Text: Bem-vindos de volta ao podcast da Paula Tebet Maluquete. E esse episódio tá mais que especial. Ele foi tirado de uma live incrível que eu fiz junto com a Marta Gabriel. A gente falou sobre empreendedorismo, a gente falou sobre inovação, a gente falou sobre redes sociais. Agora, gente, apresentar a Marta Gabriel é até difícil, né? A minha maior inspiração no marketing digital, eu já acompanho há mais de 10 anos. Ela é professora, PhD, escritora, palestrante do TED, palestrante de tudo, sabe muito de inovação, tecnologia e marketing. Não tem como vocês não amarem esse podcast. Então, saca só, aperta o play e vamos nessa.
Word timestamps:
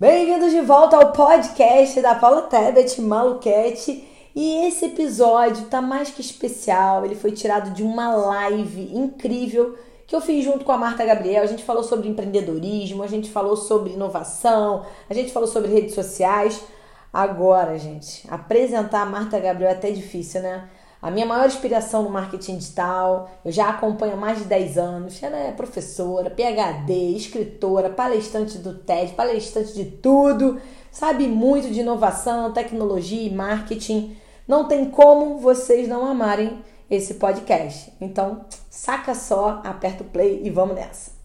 Bem-vindos 0.00 0.52
de 0.52 0.60
volta 0.60 0.96
ao 0.96 1.10
podcast 1.10 2.00
da 2.00 2.14
Paula 2.14 2.42
Tebet 2.42 3.02
Maluquete. 3.02 4.06
E 4.32 4.64
esse 4.64 4.84
episódio 4.84 5.66
tá 5.66 5.82
mais 5.82 6.08
que 6.08 6.20
especial. 6.20 7.04
Ele 7.04 7.16
foi 7.16 7.32
tirado 7.32 7.72
de 7.72 7.82
uma 7.82 8.14
live 8.14 8.96
incrível 8.96 9.76
que 10.06 10.14
eu 10.14 10.20
fiz 10.20 10.44
junto 10.44 10.64
com 10.64 10.70
a 10.70 10.78
Marta 10.78 11.04
Gabriel. 11.04 11.42
A 11.42 11.46
gente 11.46 11.64
falou 11.64 11.82
sobre 11.82 12.08
empreendedorismo, 12.08 13.02
a 13.02 13.08
gente 13.08 13.28
falou 13.28 13.56
sobre 13.56 13.94
inovação, 13.94 14.86
a 15.10 15.14
gente 15.14 15.32
falou 15.32 15.48
sobre 15.48 15.72
redes 15.72 15.96
sociais. 15.96 16.62
Agora, 17.12 17.76
gente, 17.76 18.24
apresentar 18.30 19.02
a 19.02 19.06
Marta 19.06 19.40
Gabriel 19.40 19.72
é 19.72 19.74
até 19.74 19.90
difícil, 19.90 20.42
né? 20.42 20.68
A 21.00 21.10
minha 21.12 21.24
maior 21.24 21.46
inspiração 21.46 22.02
no 22.02 22.10
marketing 22.10 22.56
digital, 22.56 23.30
eu 23.44 23.52
já 23.52 23.68
acompanho 23.68 24.14
há 24.14 24.16
mais 24.16 24.38
de 24.38 24.44
10 24.44 24.78
anos. 24.78 25.22
Ela 25.22 25.36
é 25.36 25.52
professora, 25.52 26.28
PhD, 26.28 26.92
escritora, 27.16 27.88
palestrante 27.88 28.58
do 28.58 28.74
TED, 28.74 29.12
palestrante 29.12 29.74
de 29.74 29.84
tudo, 29.84 30.60
sabe 30.90 31.28
muito 31.28 31.70
de 31.70 31.80
inovação, 31.80 32.52
tecnologia 32.52 33.28
e 33.28 33.34
marketing. 33.34 34.16
Não 34.46 34.66
tem 34.66 34.90
como 34.90 35.38
vocês 35.38 35.86
não 35.86 36.04
amarem 36.04 36.64
esse 36.90 37.14
podcast. 37.14 37.92
Então, 38.00 38.44
saca 38.68 39.14
só, 39.14 39.60
aperta 39.64 40.02
o 40.02 40.06
play 40.06 40.40
e 40.42 40.50
vamos 40.50 40.74
nessa. 40.74 41.17